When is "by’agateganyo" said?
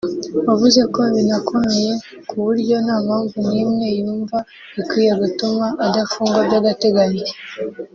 6.47-7.25